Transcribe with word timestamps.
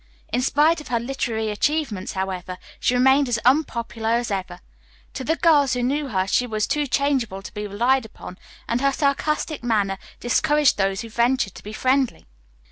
In 0.33 0.41
spite 0.41 0.81
of 0.81 0.87
her 0.87 0.99
literary 0.99 1.51
achievements, 1.51 2.13
however, 2.13 2.57
she 2.79 2.95
remained 2.95 3.29
as 3.29 3.37
unpopular 3.45 4.09
as 4.09 4.31
ever. 4.31 4.59
To 5.13 5.23
the 5.23 5.35
girls 5.35 5.73
who 5.75 5.83
knew 5.83 6.07
her 6.07 6.25
she 6.25 6.47
was 6.47 6.65
too 6.65 6.87
changeable 6.87 7.43
to 7.43 7.53
be 7.53 7.67
relied 7.67 8.05
upon, 8.07 8.39
and 8.67 8.81
her 8.81 8.91
sarcastic 8.93 9.63
manner 9.63 9.99
discouraged 10.19 10.77
those 10.79 11.01
who 11.01 11.09
ventured 11.11 11.53
to 11.53 11.61
be 11.63 11.71
friendly. 11.71 12.25